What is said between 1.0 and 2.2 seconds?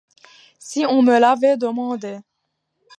me l'avait demandé.